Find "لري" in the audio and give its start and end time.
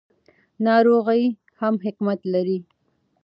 2.33-2.59